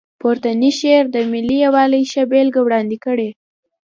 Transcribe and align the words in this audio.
پورتنی 0.21 0.71
شعر 0.79 1.03
د 1.11 1.17
ملي 1.31 1.57
یووالي 1.65 2.01
ښه 2.11 2.21
بېلګه 2.31 2.61
وړاندې 2.63 2.97
کړې. 3.05 3.29